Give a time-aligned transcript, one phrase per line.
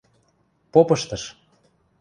[0.73, 1.23] Попыштыш.